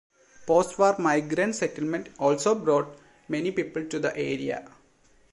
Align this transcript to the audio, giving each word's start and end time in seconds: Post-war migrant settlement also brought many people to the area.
Post-war 0.47 0.97
migrant 0.97 1.53
settlement 1.53 2.09
also 2.17 2.55
brought 2.55 2.97
many 3.27 3.51
people 3.51 3.85
to 3.87 3.99
the 3.99 4.11
area. 4.17 4.67